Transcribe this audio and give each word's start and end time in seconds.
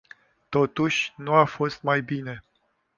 Totuși, 0.49 1.13
nu 1.17 1.33
a 1.33 1.45
fost 1.45 1.81
mai 1.81 2.01
bine. 2.01 2.43